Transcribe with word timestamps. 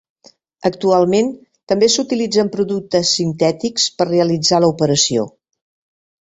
Actualment, 0.69 1.27
també 1.71 1.89
s'utilitzen 1.95 2.49
productes 2.55 3.11
sintètics 3.19 3.87
per 4.01 4.07
a 4.07 4.11
realitzar 4.15 4.63
l'operació. 4.65 5.29